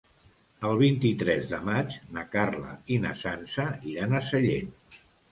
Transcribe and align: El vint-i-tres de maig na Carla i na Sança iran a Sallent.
El 0.67 0.77
vint-i-tres 0.77 1.43
de 1.49 1.59
maig 1.67 1.97
na 2.15 2.23
Carla 2.35 2.71
i 2.95 2.97
na 3.03 3.11
Sança 3.19 3.67
iran 3.91 4.17
a 4.17 4.23
Sallent. 4.31 4.73